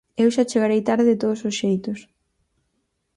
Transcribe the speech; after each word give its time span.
Eu 0.23 0.29
xa 0.35 0.49
chegarei 0.51 0.81
tarde 0.89 1.07
de 1.09 1.19
todos 1.21 1.41
os 1.49 1.55
xeitos. 1.61 1.99